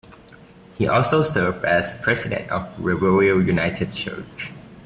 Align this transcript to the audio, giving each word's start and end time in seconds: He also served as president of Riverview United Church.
He 0.79 0.87
also 0.87 1.21
served 1.21 1.63
as 1.63 1.95
president 1.97 2.49
of 2.49 2.75
Riverview 2.83 3.37
United 3.37 3.91
Church. 3.91 4.51